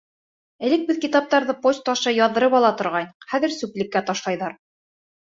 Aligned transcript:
Элек 0.67 0.85
беҙ 0.85 0.97
китаптарҙы 1.03 1.55
почта 1.65 1.93
аша 1.97 2.13
яҙҙырып 2.19 2.55
ала 2.61 2.71
торғайныҡ, 2.79 3.29
хәҙер 3.35 3.55
сүплеккә 3.59 4.03
ташлайҙар. 4.09 4.57